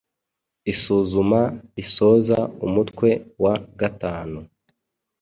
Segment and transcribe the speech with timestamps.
[0.71, 1.41] Isuzuma
[1.75, 3.09] risoza umutwe
[3.43, 4.39] wa gatanu